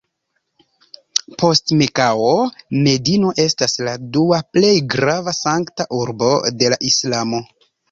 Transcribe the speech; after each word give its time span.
Post 1.41 1.73
Mekao, 1.81 2.31
Medino 2.87 3.35
estas 3.45 3.77
la 3.89 3.95
dua 4.17 4.41
plej 4.57 4.73
grava 4.97 5.37
Sankta 5.43 5.89
Urbo 6.01 6.33
de 6.65 6.75
la 6.77 6.83
islamo. 6.93 7.47